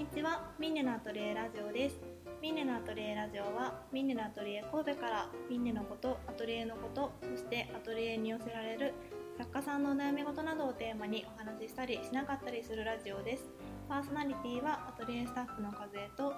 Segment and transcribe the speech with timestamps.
[0.00, 0.48] にちは。
[0.58, 2.00] ミンネのアトリエラジオです。
[2.40, 8.94] ミンネのアトリエラジオはミンネのアトリエ神戸からミンネのことアトリエのことそしてアトリエに寄せられる
[9.36, 13.44] 作家さんのお悩み事などをテーマにお話ししたりしなかったりするラジオです。
[13.90, 16.32] パーソナリティはアトリエスタッフの和江と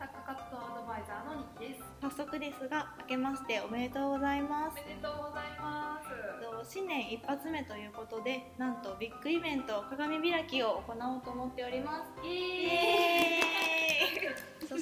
[0.00, 1.84] 作家活動アドバイザーのニキです。
[2.00, 6.08] 早速ですが明けましておめでとうございますおめでとうございます。
[6.40, 13.59] と新年一発目ということでなんとビッグイベント鏡開きを行おうと思っておりますイイエエーイそ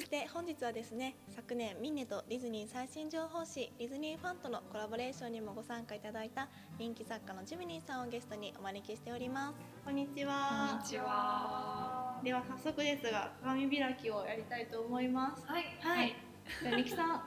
[0.09, 6.47] して本日はですね昨年ミンネとディズニー最新情報誌ディズニーファンとのコラボレーションにもご参加いただいた
[6.79, 12.19] 人気作家のジムニーさんをゲストにお招きしておりますこんにちはこんにちは。
[12.23, 15.65] では早速ですが鏡開きをやりたいと思いますはい。
[15.79, 16.15] はい
[16.63, 17.21] じゃあミキさん は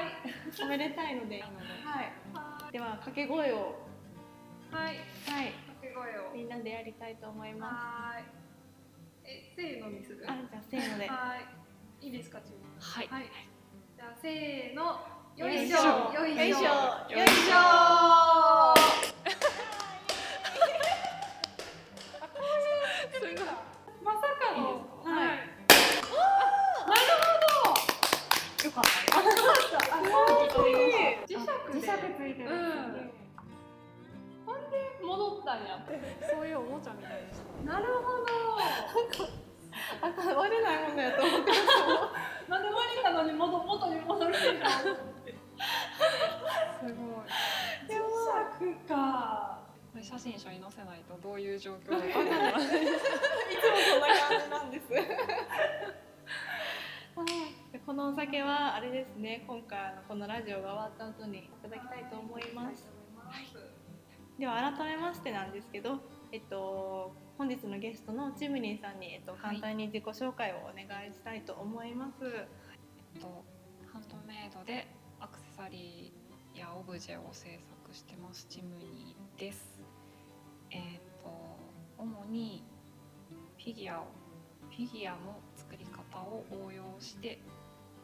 [0.00, 0.04] い。
[0.62, 3.74] おめでたいのではいでは掛け声を
[4.72, 4.96] はい。
[4.96, 6.32] はい掛け声を。
[6.32, 8.24] みんなでやりたいと思いまはーい。
[9.26, 10.24] え、せーのにする？
[10.24, 11.63] すあじゃあせーのではい。
[12.04, 12.36] いいですか。
[12.36, 13.08] はい。
[13.08, 13.24] はい。
[13.96, 15.00] じゃあ、せーの。
[15.36, 16.10] よいしよいしょ。
[16.10, 16.12] ょ。
[16.12, 16.44] よいしょ。
[16.44, 16.60] よいしょ。
[16.60, 17.28] よい。
[24.04, 24.60] まさかの。
[24.60, 25.24] い。
[28.66, 29.16] よかった。
[29.16, 30.74] あ、本当に。
[31.24, 31.48] 磁石で。
[31.72, 32.52] 磁石ついてるう。
[32.52, 33.10] ん。
[34.44, 35.80] ほんで、戻ったんや。
[36.30, 36.46] そう。
[36.46, 36.58] いう。
[36.58, 37.72] おもちゃみたいでした。
[37.72, 38.02] なるほ
[39.24, 39.43] ど。
[40.00, 41.52] あ割れないもんだよと思って
[42.48, 44.38] なんで割れたのに元元に戻るんだ
[44.70, 44.84] す
[46.82, 46.94] ごい。
[47.88, 47.92] 磁
[48.66, 49.60] 石か。
[49.92, 52.52] これ写真書に載せないとどういう状況かわかんない。
[52.52, 52.66] いつも
[53.90, 54.88] そんな感じなんです。
[57.72, 62.90] でこのお酒はあれですね今回のこのラジオが終わった後にいただきたいと思います。
[64.38, 66.00] では改めましてなんですけど、
[66.32, 72.24] えっと、本日のゲストのチムニーさんに、えっと、簡単に自己紹介をお願いしたいと思います。
[72.24, 73.44] えっと
[73.92, 74.86] ハンドメイドで
[75.18, 79.80] アクセサリーやオブジェを制作してますチムニーです。
[80.70, 80.80] えっ
[81.22, 81.28] と
[81.98, 82.62] 主に
[83.58, 84.06] フィギュアを
[84.70, 87.40] フィギュアの作り方を応用して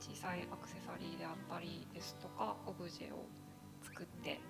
[0.00, 3.26] 小さいアクセサリーであったりですとかオブジェを
[3.82, 4.40] 作って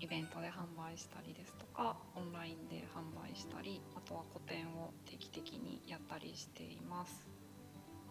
[0.00, 7.28] イベントで販売したりですとかオンラインで販売したりあとは個展を定期的にやったりしています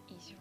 [0.08, 0.36] 以上、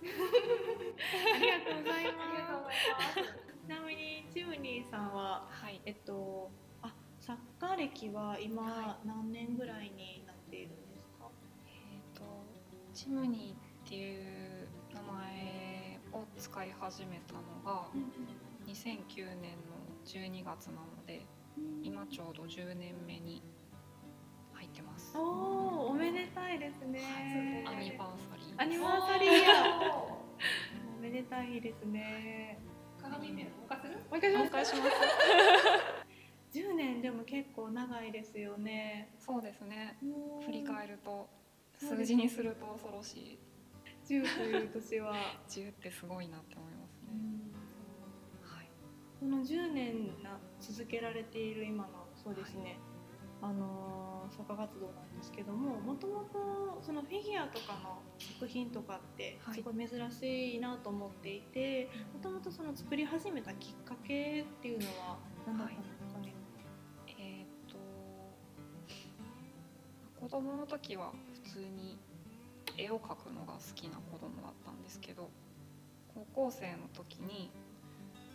[1.34, 3.14] ありがとうございありがとうまございます。
[3.14, 3.52] す。
[3.66, 11.30] ちなみにチムニーさんははいえっとあ作家歴は今は何年ぐらいになっているんですか？
[11.66, 12.24] えー、と
[12.94, 14.18] チムニーってい
[14.62, 17.88] う名前を使い始めたのが
[18.66, 19.71] 2009年の
[20.04, 21.24] 12月なので
[21.82, 23.42] 今ちょうど10年目に
[24.52, 27.64] 入ってますおおおめでたいですね。
[27.66, 29.48] アニバーサリーアニバーサリーや。
[30.98, 32.58] おめでたいですね。
[33.00, 33.50] 鏡見る。
[33.64, 33.98] おかする？
[34.10, 34.74] お願いします
[36.54, 39.08] 10年でも結構長いですよね。
[39.18, 39.96] そうですね
[40.46, 41.28] 振り返ると
[41.74, 43.38] 数字にすると恐ろしい
[44.08, 45.14] 10という年は。
[45.48, 46.71] 10ってすごいなって思います
[49.22, 52.78] この10年な続けられている今のそうですね、
[53.40, 59.56] あのー作家活動なんですけどももともとそのフィギュアとかの作品とかってはい。
[59.56, 66.32] すごい珍しいなと思っていてもともとその作り始めたきっかけっていうのは何だったんですかね、
[67.08, 67.76] えーっと
[70.18, 71.12] 子供の時は
[71.44, 71.98] 普通に
[72.78, 75.28] 絵を描くのが好きな子供だったんですけど
[76.14, 77.50] 高校生の時に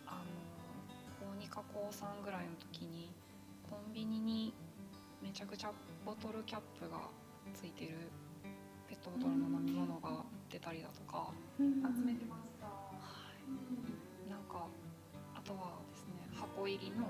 [0.06, 0.37] あの
[1.38, 3.12] 高2か高3ぐらいの時に
[3.70, 4.54] コンビニに
[5.22, 5.72] めちゃくちゃ
[6.06, 6.98] ボトルキャップが
[7.54, 8.10] ついてる
[8.88, 10.16] ペットボトルの飲み物が売っ
[10.50, 11.82] てたりだとか、うん。
[11.82, 12.68] 集めてました。
[14.30, 14.68] なんか
[15.36, 17.08] あとはですね箱入りの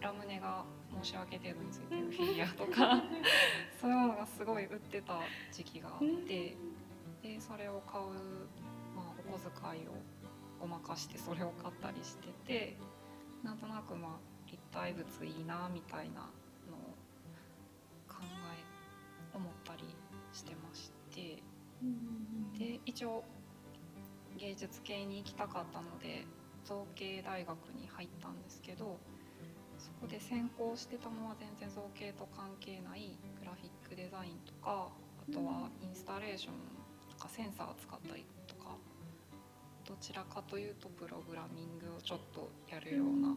[0.00, 0.64] ラムネが
[1.02, 3.02] 申し訳程度についてるフィギュアとか
[3.80, 5.20] そういうものがすごい売ってた
[5.52, 6.56] 時期があって
[7.22, 8.04] でそれを買う、
[8.96, 9.92] まあ、お小遣いを
[10.60, 12.76] ごまかしてそれを買ったりしてて
[13.42, 14.10] なんとなくまあ
[14.46, 16.20] 立体物いいなみたいな
[16.70, 16.94] のを
[18.08, 19.84] 考え思ったり
[20.32, 21.42] してまして。
[22.58, 23.24] で一応
[24.36, 26.26] 芸術系に行きたかったので
[26.64, 28.98] 造形大学に入ったんですけど
[29.78, 36.54] そこで専攻してたのは全然造形と関係ないグラフィックデザインとかあとはインスタレーション
[37.10, 38.26] とかセンサーを使ったり
[39.90, 43.34] どちらかというとプログラミングをちょっとやるような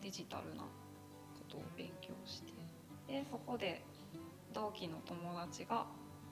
[0.00, 0.68] デジタルなこ
[1.46, 2.52] とを勉強して。
[3.06, 3.84] でそこで
[4.54, 5.84] 同期の友達が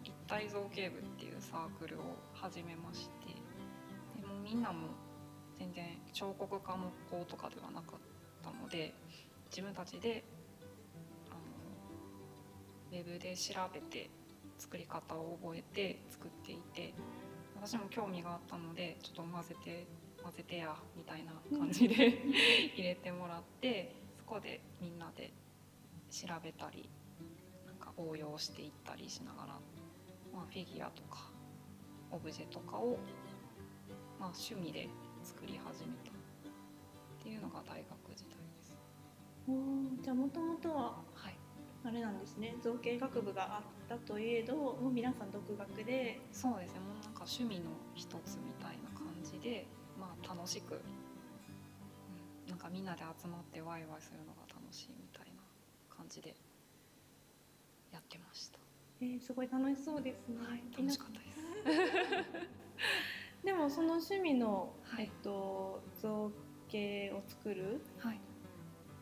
[0.02, 3.26] 立体造形部っていうサークルを始めまして。
[4.18, 4.88] でもみんなも
[5.58, 5.84] 全然
[6.14, 8.00] 彫刻科の子とかではなかっ
[8.42, 8.94] たので
[9.50, 10.24] 自分たちで
[11.30, 11.34] あ
[12.94, 14.08] のウェブで調べて
[14.56, 16.94] 作り方を覚えて作っていて
[17.64, 19.86] 私も興味があったのでちょっと混ぜて
[20.20, 21.94] 混ぜてやみたいな感じで
[22.74, 25.32] 入れてもらってそこでみんなで
[26.10, 26.90] 調べたり
[27.64, 29.46] なんか応用していったりしながら、
[30.34, 31.30] まあ、フィギュアとか
[32.10, 32.98] オブジェとかを、
[34.18, 34.88] まあ、趣味で
[35.22, 36.10] 作り始めた。
[36.10, 38.74] っていうのが大学時代です。
[39.46, 41.38] おーじゃあもともとははい、
[41.84, 42.56] あれなんですね。
[42.60, 49.66] 造形学部があったといえどもう皆さん独学でそうですねもうなんか趣味の一つみたいな感じで、
[50.00, 55.42] まあ、楽しく、うん、なんかみんなで集まってワイワイするのが楽しいみたいな
[55.94, 56.34] 感じで
[57.92, 58.58] やってました。
[59.02, 61.38] えーすごい楽しそうですね、はい、楽しかったです。
[63.44, 66.30] でもその趣味の、はいえっと、造
[66.68, 68.20] 形を作るはい、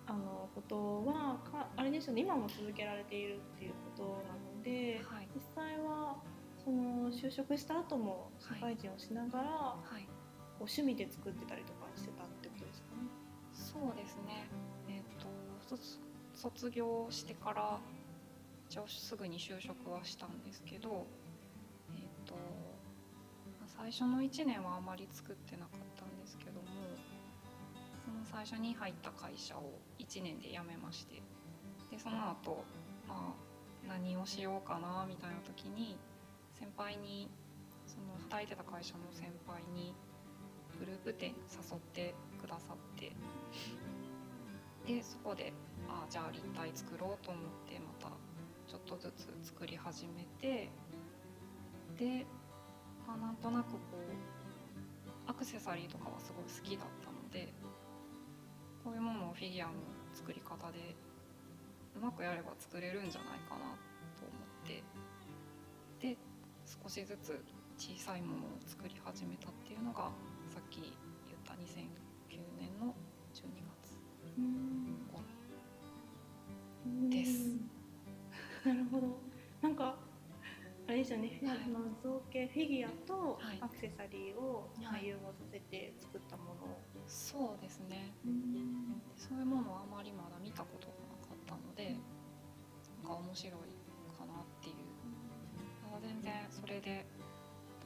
[0.07, 6.17] あのことはかあれですよね今も続けられているっていうことなので、はい、実際は
[6.65, 10.11] その就職した後も社会人をしながら、はい、こ
[10.61, 13.09] う趣味で作ってたりとかしてたってことですかね？
[13.53, 14.49] そうですね。
[14.89, 15.27] えっ、と
[15.69, 15.99] 卒
[16.35, 17.79] 卒業してから
[18.69, 21.07] 一応すぐに就職はしたんですけど、
[21.91, 26.67] えっ、とまあ最初の1年はあまり作ってなかったんですけども、
[28.05, 31.23] その最初に入った会社を1年で辞めまして、
[31.91, 32.65] でその後
[33.09, 33.50] まあ
[33.89, 35.99] 何をしようかなみたいな時に
[36.53, 37.29] 先輩に
[37.87, 39.95] その働いてた会社の先輩に
[40.79, 43.13] グループ展誘ってくださって
[44.87, 45.53] でそこで
[45.89, 48.09] あじゃあ立体作ろうと思ってまた
[48.67, 50.71] ちょっとずつ作り始めて
[51.99, 52.25] で、
[53.07, 53.79] まあ、なんとなくこ
[55.27, 57.53] うアクセサリーとかはすごい好きだったので
[58.85, 59.75] こういうものをフィギュアの
[60.15, 60.95] 作り方で
[61.97, 63.77] うまくやれば作れるんじゃないかな
[64.17, 64.33] と思
[64.65, 64.83] って。
[66.01, 66.17] で
[66.65, 67.45] 少しずつ
[67.77, 70.11] 小さいものを作り始めたっていうのが
[70.49, 72.95] さっき言った2009年の
[73.35, 73.97] 12月
[75.11, 75.25] 頃
[77.09, 77.57] です。
[78.65, 79.19] なるほど。
[79.63, 79.97] なんか
[80.87, 81.41] あれですよね。
[81.43, 81.59] はい。
[81.65, 83.59] あの造形フィギュアとはい。
[83.61, 86.79] アクセサリーをまあはい融合させて作ったもの。
[87.07, 88.13] そうですね。
[88.27, 89.03] うん。
[89.17, 91.10] そういうものはあまりまだ見たことが
[91.71, 91.95] ので
[93.07, 93.55] なんか面白い
[94.19, 94.91] かなっていう
[96.03, 97.07] 全然それで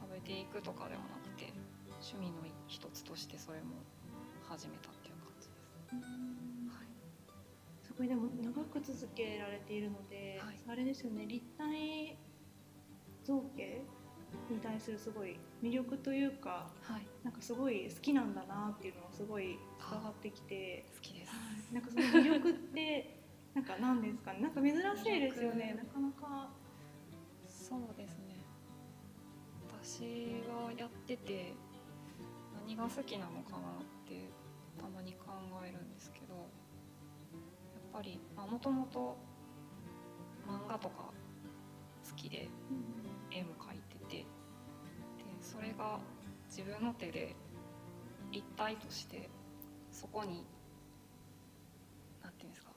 [0.00, 1.52] 食べていくとかではなくて
[2.00, 3.82] 趣味の一つとしてそれも
[4.48, 5.96] 始めたっていう感じです。
[6.70, 6.88] はい
[7.82, 12.16] すごいでも長く続けられているので、はいあれですよね立体
[13.22, 13.82] 造形
[14.50, 19.58] に対するすごい魅力というかはい、なんかすごい好きなんだなっていうのがすごい
[19.90, 21.32] 伝わってきて好きです。
[21.72, 23.23] なんかその魅力って
[23.54, 24.40] なんか何ですかね。
[24.40, 25.74] なんか珍しいですよね。
[25.76, 26.50] なかなか。
[27.48, 28.34] そうですね。
[29.84, 31.52] 私がやってて
[32.66, 34.30] 何が好きなのかなって
[34.78, 36.46] たまに考えるんですけどやっ
[37.92, 39.16] ぱりもともと
[40.48, 41.10] 漫画とか
[42.08, 42.48] 好きで
[43.30, 44.26] 絵も描いててで
[45.40, 46.00] それが
[46.48, 47.36] 自分の手で
[48.30, 49.28] 立体として
[49.90, 50.46] そこに
[52.22, 52.73] なんていうんですか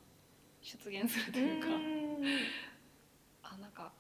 [0.68, 1.68] 出現するというか。
[3.44, 3.94] あなんか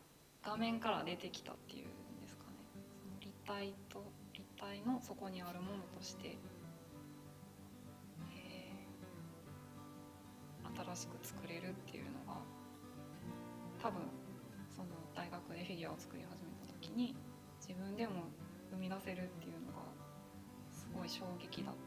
[0.43, 2.57] 画面から出てきたっていうんですかね。
[2.99, 6.35] その立体と立体のそこにあるものとして、
[8.35, 8.69] え。
[10.65, 12.41] ー新しく作れるっていうのが
[13.81, 14.01] 多分
[14.69, 17.15] その大学でフィギュアを作り始めた時に
[17.61, 18.25] 自分でも
[18.71, 19.87] 生み出せるっていうのが
[20.69, 21.75] すごい衝撃だっ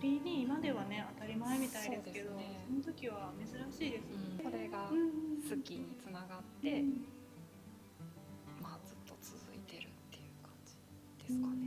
[0.00, 2.66] 3D 今ではね当たり前みたいですけどそ,、ね。
[2.70, 5.42] の時は珍しいですよね、これがうん。
[5.42, 6.82] 好きにつながって、
[8.60, 10.74] まあずっと続いてるっていう感じ
[11.26, 11.66] ですかね。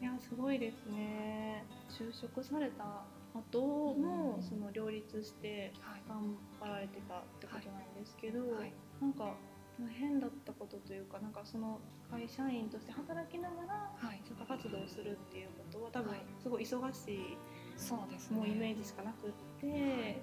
[0.00, 1.64] いやすごいですね。
[1.88, 6.02] 就職された後も、うんその両立してはい。
[6.08, 8.72] 頑張られてたってことなんですけど、はい。
[9.00, 9.34] なんか
[9.80, 16.20] 大変だったことというかなんかその会社員として働きながらはい、社会活動をするっていうことは多分はい。
[16.42, 17.38] すごい忙しい
[17.76, 18.36] そうですね。
[18.38, 20.16] もうイメージしかなくって、はい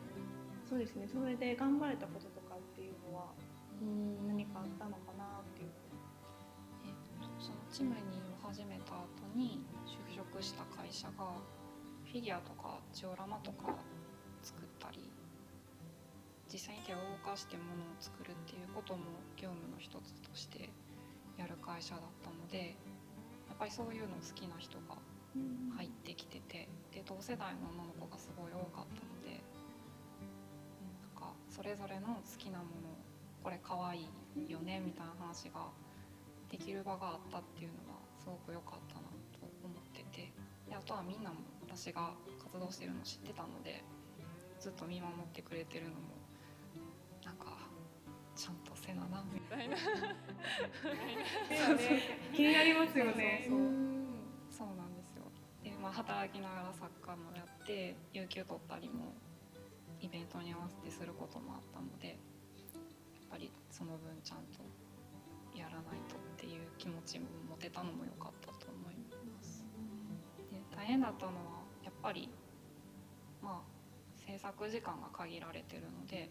[0.69, 3.33] そうですねそれで頑張れたこととかっていうのは
[3.81, 5.69] うん何かあったのかなっていう
[6.85, 11.33] えっとそのチムニーを始めた後に就職した会社が
[12.05, 13.73] フィギュアとかジオラマとか
[14.43, 15.09] 作ったり
[16.53, 19.01] 実際に手を動かしてものを作るっていうことも
[19.41, 20.69] 業務の一つとして
[21.37, 22.77] やる会社だったので
[23.49, 25.01] やっぱりそういうの好きな人が
[25.75, 29.41] 入ってきててで同世代の女の子がすごい多かったので
[31.03, 32.89] なんかそれぞれの好きなもの
[33.43, 35.67] これ可愛いよねみたいな話が
[36.49, 40.33] できる場があったっていうのはすごく良かったなと思ってて
[40.67, 43.83] であとはみんなも私が活動してるの知ってたので
[44.59, 45.97] ずっと見守ってくれてるのも
[47.23, 47.57] なんか
[48.35, 49.75] ちゃんとせななみたいな。
[52.33, 53.45] 気になりますよね。
[53.47, 53.88] そうそうそう
[55.89, 59.17] まあ、働きながらサッカーもやって有給取ったりも
[59.99, 62.17] イベントに合わせてすることもあったのでやっ
[63.31, 64.61] ぱりその分ちゃんと
[65.57, 69.65] やらないとっていう気持ちも持てたのも良かったと思います。
[70.53, 72.29] で大変だったのはやっぱり
[73.41, 76.29] まあ制作時間が限られてるので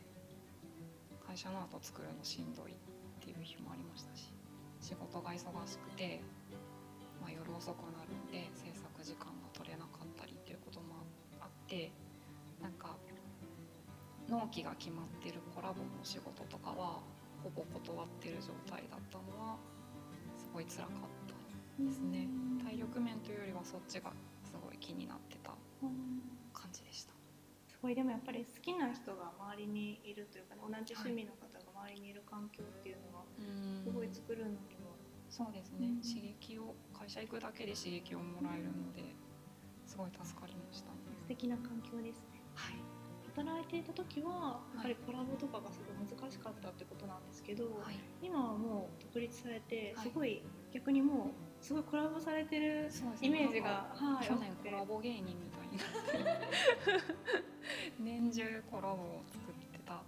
[1.26, 2.74] 会社の後作るのしんどいっ
[3.18, 4.32] ていう日もありましたし
[4.80, 6.22] 仕事が忙しくて、
[7.20, 9.37] まあ、夜遅くなるんで制作時間
[11.68, 11.92] て
[12.62, 12.96] なんか
[14.28, 17.00] 納期が決まってるコラボの仕事とかは
[17.42, 19.56] ほぼ断ってる状態だったのは
[20.36, 20.90] すごい辛かっ
[21.28, 22.28] たですね。
[22.64, 24.10] 体力面というよりはそっちが
[24.44, 25.52] すごい気になってた
[26.52, 27.12] 感じでした。
[27.68, 27.94] すごい。
[27.94, 33.24] でもやっぱり好きな人が周りにいるというかね同じ趣味の方が周りにいる環境っていうのは
[33.84, 34.92] すごい作るのには
[35.30, 36.02] そうですね、うん。
[36.02, 39.14] 刺激を会社行くだけで刺激をもらえるので
[39.86, 42.40] すごい助かりましたね素敵な環境ですね。
[42.54, 42.80] はい。
[43.36, 48.00] 働いていた時はやっぱりコラボとかがすごい難しかったってことなんですけど、はい。
[48.22, 50.08] 今はもう独立されてはい。
[50.08, 50.40] すごい
[50.72, 52.88] 逆にもうすごいコラボされてる
[53.20, 57.04] イメージがはい去年コラボ芸人みたいになって。
[58.00, 60.00] 年中コラボを作ってた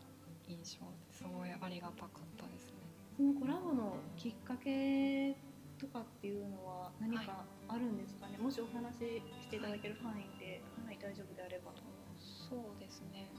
[0.49, 2.79] 印象ですごいありがたかったですね。
[3.19, 5.37] そのコラボのきっかけ
[5.81, 10.61] とかっていうのは何かあるんですかね、もしお話ししていただける範囲で、はい、
[11.01, 12.49] 大丈夫であればと思います。
[12.51, 13.31] そうですね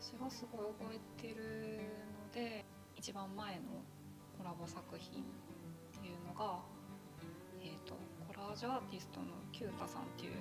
[0.00, 1.84] 私がすごい覚えてる
[2.26, 2.64] ので
[2.96, 3.84] 一番前の
[4.38, 6.58] コラボ作品っていうのが、
[7.60, 7.94] えー、と
[8.26, 10.38] コラージュアーティストのキュータさんっていう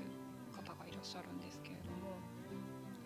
[0.55, 2.17] 方がいらっしゃるんですけれども、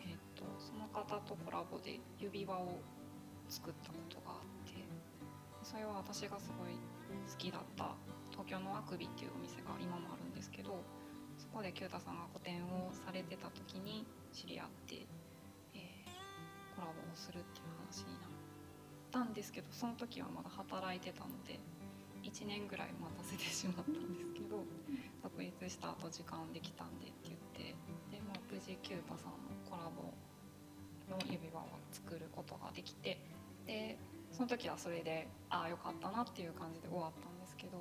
[0.04, 2.80] えー、とその方とコラボで指輪を
[3.50, 4.80] 作ったことがあって
[5.64, 7.96] それは私がすごい好きだった
[8.32, 10.84] 東京のあくびっていうお店が今もあるんですけど
[11.56, 15.08] こでキュータさんが個展をされてた時に知り合って、
[15.74, 18.30] えーコラボをするっていう話になっ
[19.10, 21.56] たんですけどその時はまだ働いてたので
[22.28, 24.60] 1年ぐらい待たせてしまったんですけど
[25.24, 27.72] 独立した後時間できたんでって言って
[28.12, 30.12] で、まあ、無事キュータさんのコラボ
[31.08, 31.64] の指輪を
[31.96, 33.24] 作ることができて
[33.66, 33.98] で
[34.34, 37.80] その時はそれでああよかったなっていう感じで終わったんですけど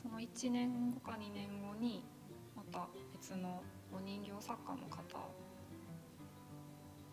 [0.00, 2.13] その1年後か2年後にま
[2.74, 3.62] た別の
[3.94, 5.30] お人形作家の方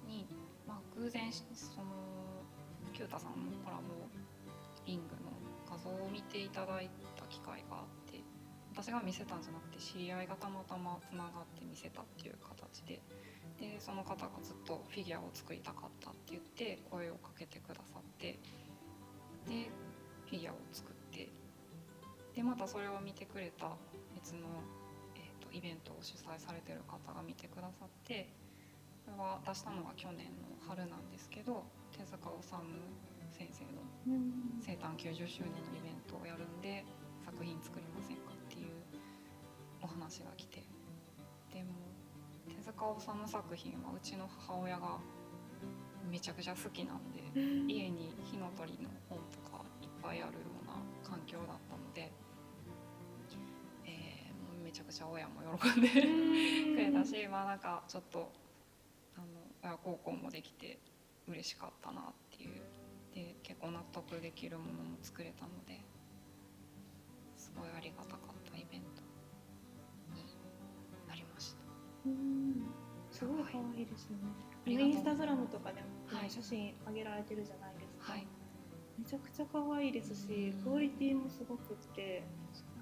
[0.08, 0.26] に、
[0.68, 1.86] まあ、偶然その
[2.92, 4.10] キュータさんのコラボ
[4.86, 5.30] リングの
[5.70, 8.20] 画像を見ていただいた機会があって
[8.74, 13.00] 私が見せたんじゃなくて知り合いがたまたまつながって見せたっていう形で
[13.60, 18.40] でその方がずっとフィギュアを作りたかったって言って声をかけてくださって
[19.46, 19.70] で
[20.26, 21.30] フィギュアを作って
[22.36, 23.78] でまたそれを見てくれた
[24.16, 24.48] 別の、
[25.52, 28.32] イベントを主催されてる方が見てくださって
[29.06, 32.80] これは出したのが去年の春なんですけど手塚治虫
[33.32, 33.82] 先生の
[34.60, 36.86] 生誕90周年のイベントをやるんで
[37.26, 38.72] 作品作りませんかっていう
[39.82, 40.64] お話が来て。
[41.52, 41.76] でも
[42.48, 45.00] 手塚治虫作品はうちの母親が
[46.10, 47.20] めちゃくちゃ好きなんで
[47.68, 51.81] 家に火の鳥の本とかいっぱいあるような環境だったの
[54.72, 55.96] めちゃくちゃ親も喜んでく
[56.78, 58.32] れたしまあなんかちょっと
[59.18, 59.26] あの
[59.62, 60.80] 親孝行もできて
[61.28, 62.62] 嬉しかったなっていう
[63.14, 65.84] で結構納得できるものも作れたので
[67.36, 69.04] すごいありがたかったイベント
[70.16, 70.24] に
[71.06, 71.58] なりました。
[72.06, 72.64] うん
[73.12, 74.32] すごい可愛いですよね。
[74.66, 78.14] インスタグラムとかでも、はい写真上げられてるじゃないですか。
[78.14, 78.26] はい、
[78.98, 82.24] めちゃくちゃ可愛いですしう、んクオリティもすごくって。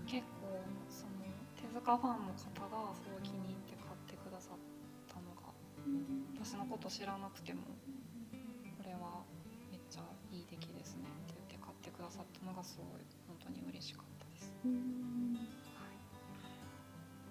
[0.05, 0.49] 結構
[0.89, 1.29] その手
[1.73, 4.57] 塚ファンの方がすごい気に入って買ってくださっ
[5.07, 5.53] たのが
[6.35, 7.61] 私のこと知らなくても
[8.77, 9.23] これは
[9.71, 14.53] めっちゃいい出来ですねって言って買ってくださったのがすごい本当に嬉しかったです。
[14.65, 15.37] うん。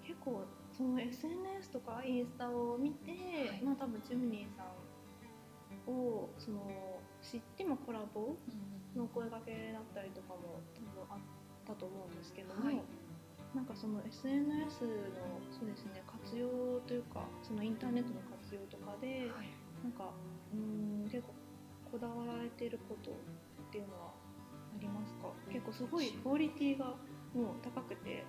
[0.03, 0.43] 結構
[0.75, 3.61] その SNS とかインスタを見て、はい。
[3.63, 11.19] まあ多分チムニーさんをその知ってもコラボうんの声掛けだったりとかも多分あっ
[11.67, 12.81] たと思うんですけども、はい
[13.55, 16.47] なんかその SNS のそうですね活用
[16.87, 19.49] というかそのインターネットの活用とかではい。
[19.83, 20.11] なんか
[20.53, 20.59] うー
[21.07, 21.33] ん結構
[21.91, 23.13] こだわられていることっ
[23.71, 24.11] ていうのは
[24.75, 25.31] ありますか？
[25.51, 26.85] 結構すごいクオリティが
[27.33, 28.23] もう高くて。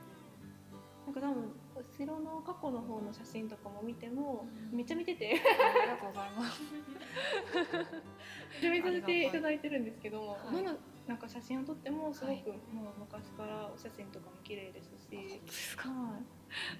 [1.07, 4.77] なんか多分後ろの過去の方の写真とかも見てもうん。
[4.77, 5.35] めっちゃ見てて。
[5.35, 6.63] ありがとうございます。
[8.69, 10.65] めっちゃ見させていただいてるんですけども、はい。
[11.09, 15.41] なんか写真を撮ってもすごはいくもう昔からお写真とかも綺麗ですし、い、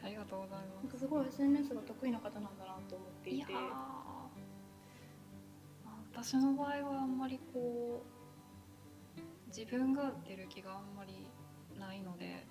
[0.05, 0.95] ありがとうございなんます。
[0.95, 3.53] かすごい SNS が得意な方なんだなと思っていて。
[6.13, 8.21] 私の場合はあんまりこう
[9.49, 11.27] 自分が出る気があんまり
[11.79, 12.47] ないので、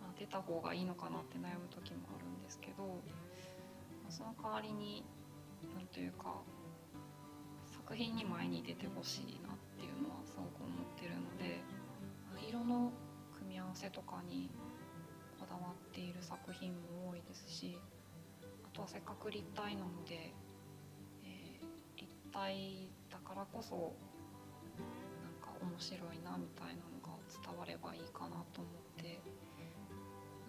[0.00, 5.04] まあ、出た方がいいのかなって悩む時もあるんですけど、まあその代わりに
[5.74, 6.42] なんというか
[7.90, 11.58] 作品に前に出てほしいなっていうのはすごく思ってるので、
[12.48, 12.92] 色の
[13.36, 14.48] 組み合わせとかに
[15.40, 17.76] こだわっている作品も多いですし
[18.62, 20.32] あとはせっかく立体なので、
[21.24, 29.18] えー立体だからこそなんか面白いなみたいなのが伝わればいいかなと思って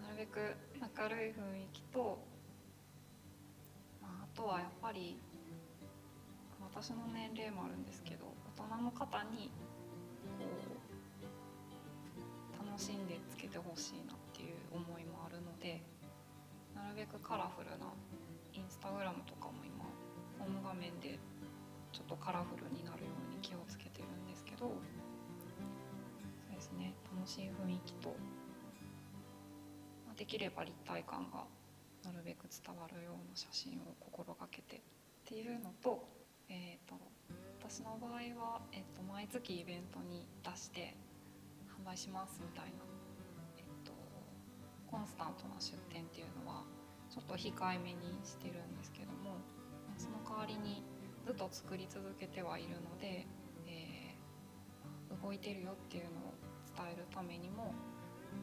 [0.00, 0.38] なるべく
[0.78, 2.22] 明るい雰囲気と、
[4.00, 5.18] まあ、あとはやっぱり
[6.74, 8.26] 私の年齢もあるんですけど
[8.56, 9.52] 大人の方に
[10.40, 10.48] こ
[12.56, 15.82] う楽しんでつけてほしいなっていう思いもあるので
[16.74, 17.92] なるべくカラフルな
[18.54, 19.84] インスタグラムとかも今
[20.40, 21.18] ホーム画面で
[21.92, 28.16] ちょっとカラフルになるように気をつけてるんですけどそうですね楽しい雰囲気と、
[30.08, 31.44] まできれば立体感が
[32.04, 34.80] なるべく伝わるような写真を心がけてっ
[35.24, 36.02] ていうのと,、
[36.48, 36.94] えー、と
[37.60, 40.96] 私の場合は、えー、と毎月イベントに出して
[41.82, 42.84] 販売しますみたいな、
[43.58, 43.92] えっと、
[44.90, 46.64] コンスタントな出店っていうのは
[47.10, 49.36] ちょっと控えめにしてるんですけども
[49.96, 50.82] その代わりに
[51.24, 53.26] ずっと作り続けてはいるので、
[53.66, 54.02] えー
[55.20, 56.34] 動いてるよっていうのを
[56.74, 57.74] 伝えるためにも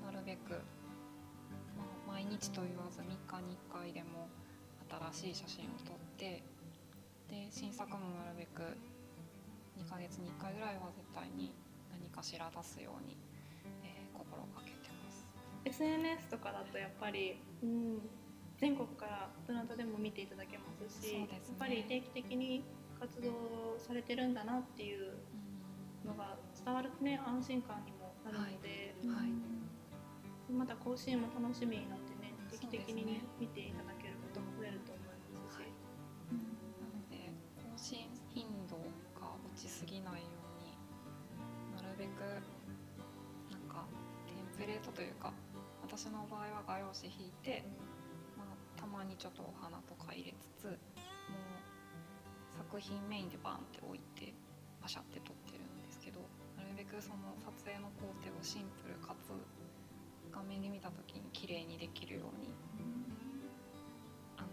[0.06, 0.52] なるべく、
[1.76, 4.30] まあ、毎日と言わず3日に1回でも
[5.12, 6.44] 新しい写真を撮って
[7.30, 8.64] で新作もなるべく
[9.78, 11.54] 2ヶ月に1回ぐらいは絶対に
[11.92, 13.18] 何かしら出すように、
[13.84, 15.26] えー心がけてます。
[15.66, 18.02] SNS とかだとやっぱり、うん、
[18.58, 21.20] 全国からどなたでも見ていただけますしね。
[21.32, 22.66] やっぱり定期的に
[23.00, 25.14] 活動されてるんだなっていう
[26.04, 29.24] のが伝わるとね安心感にもなるので、はい。
[29.24, 29.32] はい。
[30.50, 30.58] うん。
[30.58, 33.24] また更新も楽しみになってね定期的にね。
[33.40, 33.89] 見ていただ
[45.00, 45.32] というか
[45.82, 47.64] 私の場合は画用紙引いて、
[48.36, 50.76] まあ、たまにちょっとお花とか入れつつもう
[52.52, 54.36] 作品メインでバンって置いて
[54.84, 56.20] パシャって撮ってるんですけど
[56.60, 59.32] なるべくその撮影の工程をシンプルかつ
[60.36, 62.52] 画面で見た時に綺麗にできるように
[64.36, 64.52] あの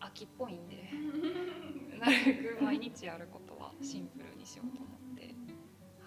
[0.00, 0.80] 秋っぽいんで
[2.00, 5.28] なるべく毎日やることはシンプルにしようと思って、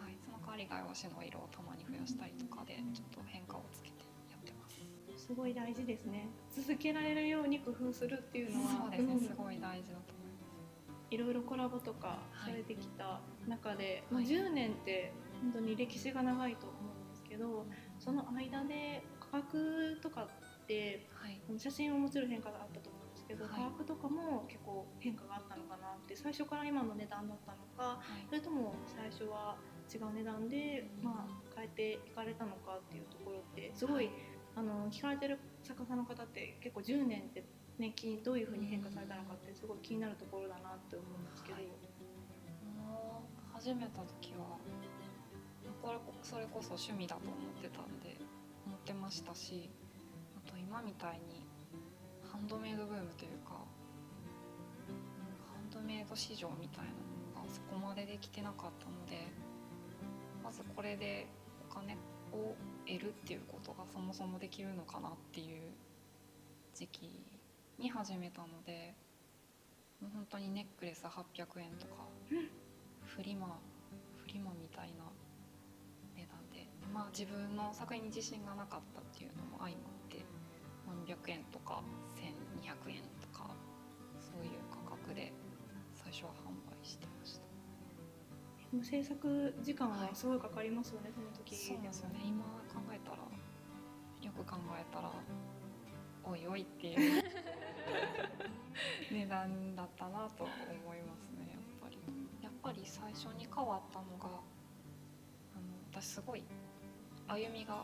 [0.02, 4.82] はい、その代わり画用紙の色をたまに増やしたりとかでちょっと変化をつけてやってます。
[5.28, 6.30] すごい大事ですね。
[6.56, 11.12] 続けられるように工夫するっていうのはそうですね、んすごい大事だと思います。
[11.12, 17.66] いろいろコラボとかはいされてきた中で、まあ、はい10年って本当に歴史が長いと思うんですけど
[18.00, 20.28] その間で価格とかっ
[20.68, 23.54] てはい、写真はもちろん変化があったと思うんですけど、はい。
[23.54, 28.26] 価格とかも結構変化があったのかなって最初から今の値段だったのかはい。
[28.30, 29.58] それとも最初は
[29.92, 34.14] 違う値段で、まあ、変えていかれたのかっていうところってすごい、はい
[34.54, 37.42] あの聞かれてる作家さんの方って結構10年って、
[37.80, 41.56] ね、気どういうふうに変化されたのかってすごい気になるところだなって思うんですけど。
[41.56, 41.68] はい
[43.62, 44.58] 始めた時は
[45.84, 48.18] これそれこそ趣味だと思ってたんで
[48.66, 49.70] 思ってましたし
[50.36, 51.46] あと今みたいに
[52.26, 53.62] ハンドメイドブームというか、
[54.90, 54.98] うん
[55.46, 59.30] ハンドメイド市場みたいなものがそこまでできてなかったので
[60.44, 61.41] まずこれでお
[61.74, 61.96] 金
[62.34, 62.56] を
[62.86, 65.62] 得るっていうことがそもそもできるのかなっていう
[66.76, 67.10] 時期
[67.80, 68.94] に始めたので
[70.02, 72.08] もう本当にネックレス800円とか
[73.06, 73.60] フリマ
[74.18, 75.06] フリマみたいな
[76.16, 80.26] 値段でまあ自分の作品に自信がなかったっていうのも相まって
[80.88, 81.82] 何百円とか
[82.16, 83.50] 1200円とか
[84.20, 85.32] そういう価格で
[85.96, 87.51] 最初は販売してました。
[88.80, 92.22] 制作時間はすごいかかりますよね、その時そうなんですよね。
[92.24, 95.12] 今考えたらよく考えたら
[96.24, 97.24] おいおいっていう
[99.12, 101.98] 値段だったなと思いますねやっぱり。
[102.42, 104.42] やっぱり最初に変わったのがあの
[105.92, 106.44] 私すごい
[107.28, 107.84] 歩みが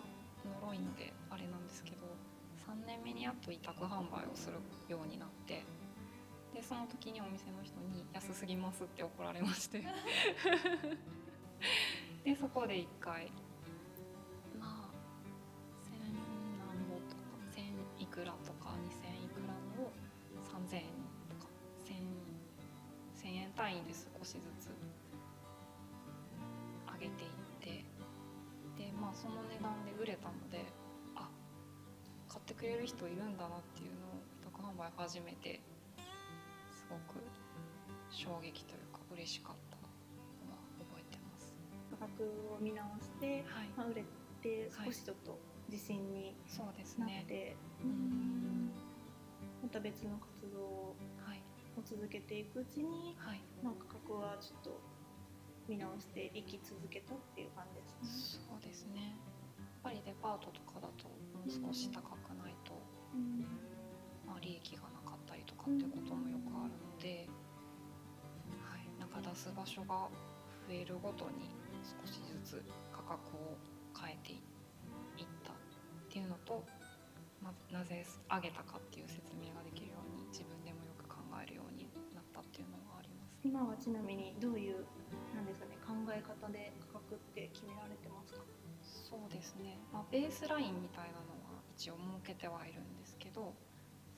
[0.61, 1.97] 脆いのであれなんですけど
[2.65, 5.65] 3年目にやっと委託販売をするようになって
[6.57, 9.83] でその時にお店の人に「安すぎます」って怒られまして。
[12.25, 13.31] でそこで1回
[14.59, 14.93] まあ
[15.83, 19.91] 千何ぼとか千いくらとか二千いくらのを
[20.41, 20.87] 三千円
[21.29, 21.51] とか
[21.85, 22.01] 千
[23.13, 24.71] 千円単位で少しずつ
[26.91, 27.85] 上げていって。
[28.77, 30.65] でまあその値段で売れたので
[31.15, 31.29] あ
[32.27, 35.76] 買ってくれる人いるんだなっていうのを委託販売始めてす
[36.89, 37.21] ごく
[38.09, 41.57] 衝撃というか嬉しかったのは覚えてます。
[41.91, 42.23] 価格
[42.53, 44.05] を見直して、はいまあ、売れ
[44.41, 47.25] て少しちょっと自信にそうですなっね。
[47.27, 48.71] て、うん
[49.61, 50.95] また別の活動を
[51.25, 51.41] はい
[51.83, 53.41] 続けていくうちに、はい。
[53.61, 54.81] まあ、価格はちょっと
[55.67, 58.43] 見直して生き続けたっていう感じですね。
[58.49, 59.13] そうですね。
[59.59, 61.05] やっぱりデパートとかだと
[61.45, 62.73] 少し高くないと、
[63.13, 63.45] うん
[64.25, 64.83] まあ、利益が
[69.67, 70.07] 所が
[70.67, 71.51] 増えるごとに
[71.83, 73.57] 少しずつ価格を
[73.99, 74.35] 変えてい
[75.23, 75.55] ったっ
[76.09, 76.63] ていうのと、
[77.43, 83.39] まずなぜ上げたかっていう説明ができるように自分でもよく考えるようになったっていうのはあります。
[83.43, 84.87] 今はちなみにどういう
[85.35, 88.41] なんですかね考え方で価格って決められてますか？
[88.81, 93.53] そうですね、まあ、ベースラインみたいなのは一応設けてはいるんですけど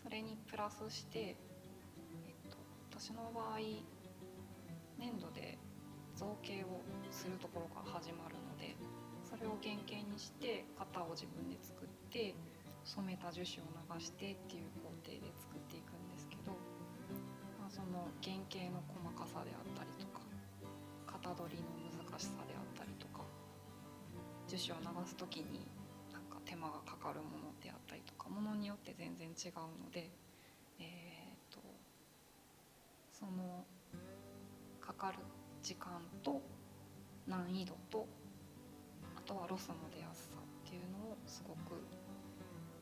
[0.02, 1.36] それにプラスして、え
[2.48, 2.58] っと、
[2.90, 3.60] 私の場合
[5.00, 5.58] 粘土で
[6.16, 8.76] 造形をするところから始まるので
[9.24, 12.36] それを原型にして型を自分で作って
[12.84, 16.52] 染めた樹脂を流してっていう工程で作っていくんですけど、
[17.56, 20.20] まあ、その原型の細かさであったりとか
[21.08, 21.72] 型取りの
[22.04, 23.24] 難しさであったりとか
[24.52, 25.64] 樹脂を流す時に
[26.12, 30.12] なんか手間がかかるものであったりとかものによって全然違うので
[30.80, 31.60] えー、と
[33.12, 33.66] その
[35.00, 35.20] かかる
[35.64, 36.42] 時間と
[37.26, 38.06] 難易度と
[39.16, 41.80] あとはロスの出やすさっていうのをすごく、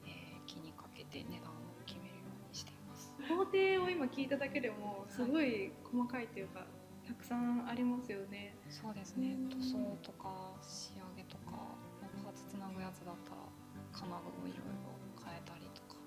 [0.06, 1.54] えー気にかけて値段を
[1.86, 3.12] 決めるようにしています。
[3.28, 6.66] 工程を今聞いただけでもすごい細かいというか、
[7.06, 8.56] たくさんありますよね。
[8.70, 9.36] そうですね。
[9.36, 9.50] うん。
[9.50, 13.44] 塗装とか仕上げとかまあパーツつなぐやつだったら
[13.92, 16.00] 金具をいろいろ変えたりとか。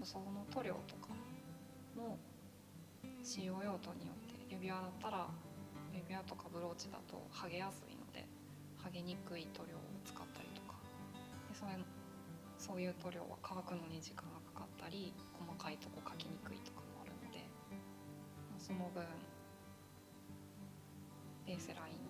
[0.00, 1.14] 塗装の塗料とか
[1.96, 2.18] も
[3.22, 5.28] 使用用途によって指輪だったら
[5.94, 8.26] 指輪とかブローチだと剥げやすいので
[8.82, 10.74] 剥げにくい塗料を使ったりとか。
[11.48, 11.72] でそれ
[12.58, 17.40] そういう塗料は乾くのに時間がかかったり細かいとこ描きにくいとかもあるので、
[18.58, 19.02] その分
[21.46, 21.96] ベースライ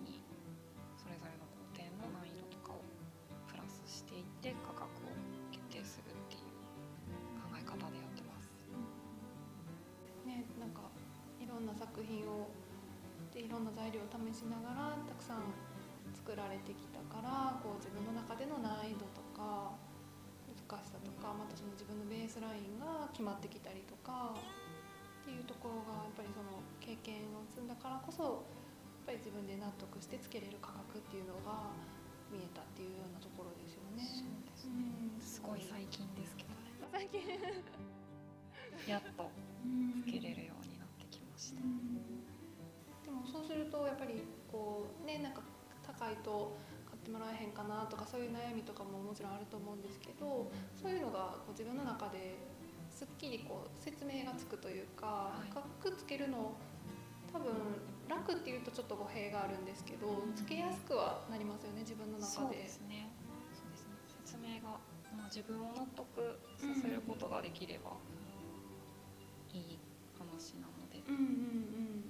[13.61, 15.53] んな材料を試しながらたくさん
[16.13, 19.77] 作られてきたからこう自分の中での難易度とか
[20.49, 28.43] 難しさとかまたその自分のベースラインが決まってきたりとかっていうところがやっぱりその経験を積んだからこそ
[29.05, 31.69] やっぱり自分で納得してつけれる価格っていうのが
[32.33, 34.01] 見えたっていうようなところですよね。
[34.01, 34.89] そうですうね。
[35.17, 36.71] んすごい最近ですけどね。
[36.91, 37.21] 最近
[38.87, 39.29] やっと
[40.01, 41.61] つけれるようになってきました。
[41.61, 42.30] で
[43.11, 45.41] もそうするとやっぱりこうねなんか
[45.85, 46.57] 高いと
[46.89, 52.37] 買ってもらえへんかなとかそういう悩みとかももちろんあると思うんですけどそういうのがこう自分の中で
[52.89, 55.53] すっきりこう説明がつくというか、はい。
[55.53, 56.53] 価格つけるの
[57.31, 57.47] 多分
[58.09, 62.27] 楽っていうとちょっと語弊があるんですけどつけやすくはなりますよね自分の中で。
[62.27, 63.07] そうですね。
[64.25, 64.75] 説明が
[65.15, 67.91] まあ自分を納得させることができれば
[69.53, 69.79] いい
[70.19, 72.00] 話なので、うんうんなん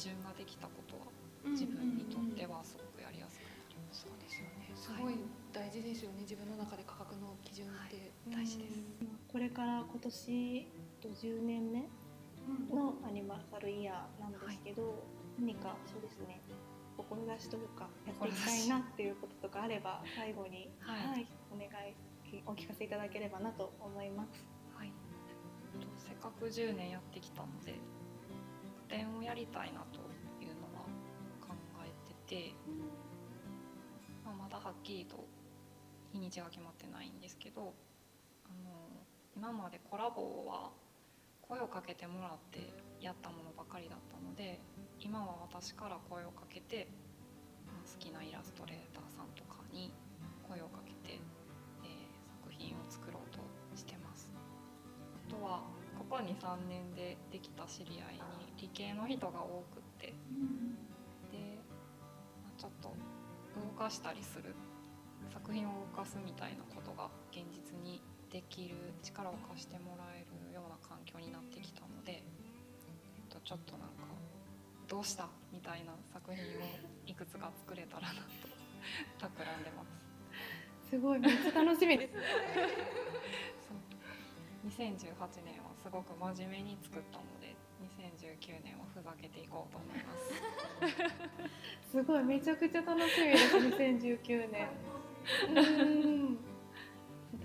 [0.00, 1.06] 準ができたことは
[1.44, 4.06] うん自分にとってはすごくやりやすくなります。
[4.06, 4.72] そうですよね。
[4.74, 5.14] すごい
[5.52, 6.22] 大事ですよね。
[6.22, 8.80] 自分の中で価格の基準って、大事です。
[9.28, 10.66] これから今年
[11.00, 11.88] と10年目
[12.48, 12.76] うん。
[12.76, 15.02] のアニバーサルイヤーなんですけど、
[15.38, 16.40] 何かそうですね。
[16.96, 21.26] 志というかやっていきたいなっていうこととかあれば最後に、はい。
[21.52, 21.94] お願い
[22.46, 24.46] お聞かせいただければなと思います。
[24.76, 24.92] はい。
[25.80, 27.74] とせっかく10年やってきたので、
[28.90, 30.02] 展をやりたいなと
[30.42, 30.82] いうのは
[31.40, 31.54] 考
[31.86, 31.94] え
[32.26, 32.54] てて、
[34.24, 35.24] まあ、まだはっきりと
[36.12, 37.72] 日にちが決まってないんですけど
[38.44, 38.74] あの
[39.36, 40.70] 今までコラボは
[41.40, 44.60] 声をかけてもらってやったものばかりだったので
[44.98, 46.88] 今は私から声をかけて、
[47.66, 49.94] ま、好きなイラストレーターさんとかに
[50.48, 51.20] 声をかけて、
[51.84, 53.38] えー作品を作ろうと
[53.76, 54.32] してます。
[55.28, 55.62] あとは
[56.10, 58.20] ここ23年でできた知り合いに
[58.58, 60.06] 理系の人が多くって
[61.30, 61.38] で、
[62.42, 62.90] まあ、ちょっと
[63.54, 64.56] 動かしたりする
[65.32, 74.02] 作品を動かすみたいなことが現実にできる力を貸してもらえるような環境になってきたので、えっと、ちょっとなんか
[74.90, 76.46] 「どうした?」みたいな作品を
[77.06, 80.10] いくつか作れたらなと 企んでます。
[80.90, 82.14] すごいめっちゃ楽しみです
[83.70, 83.78] そう
[84.70, 91.90] 2018年はすごく真面目に作ったので2019年はふざけていこうと思います。
[91.90, 94.68] すごいめちゃくちゃ楽しみです 2019年
[95.48, 95.60] う
[96.30, 96.38] ん。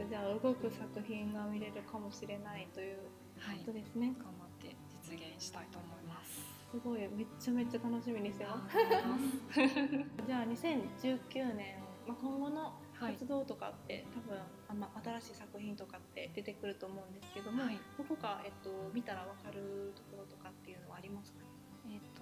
[0.10, 2.98] じゃあ動く作品が見れるかもしれないという
[3.40, 4.14] はい、ことですね。
[4.18, 4.76] 頑張って
[5.10, 6.42] 実現したいと思います。
[6.72, 8.78] すごいめっちゃめっちゃ楽しみにしてます。
[10.28, 14.40] じゃあ2019年、まあ、今後のはい活動とかって、多分
[14.70, 14.90] あんま
[15.22, 17.80] 新しい作品とかって出てくると思うんですけども、はい。
[17.98, 21.40] どこか、えっと、見たら分かるところとかっていうのはありますか？
[21.88, 22.22] えっ、と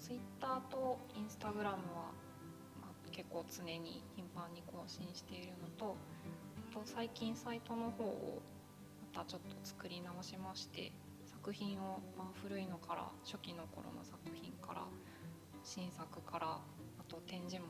[0.00, 2.12] ツイッターとインスタグラムは、
[2.82, 5.96] まあ、結構常に頻繁に更新しているのと
[6.70, 8.42] あと最近サイトの方を
[9.14, 10.92] またちょっと作り直しまして
[11.24, 14.82] 作品を、まあ、古いのから初期の頃の作品から
[15.64, 16.60] 新作からあ
[17.08, 17.66] と展示も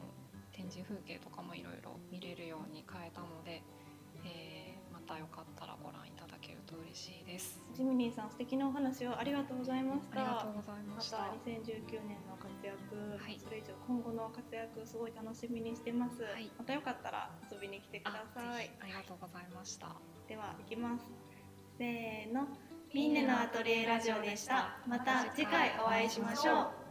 [0.57, 3.63] 展示風景とかもいろいろ見れるように変えたので、
[4.25, 7.61] えーまたよかったらご覧いただけると嬉しいです。
[7.75, 10.19] ジミニーさん素敵なお話をありがとうございました。
[10.19, 11.17] ありがとうございまました。
[11.19, 12.73] た2019年の活躍、
[13.23, 13.39] はい。
[13.39, 16.51] それ以上今後の活躍すごい楽しみにしてます、はい。
[16.59, 18.71] またよかったら遊びに来てくだあさい。
[18.81, 19.95] ありがとうございました。
[20.27, 21.05] では行きます。
[21.79, 22.49] せーの。
[22.95, 24.79] ミンネのアトリエラジオでした。
[24.89, 26.86] また次回お会いしましょう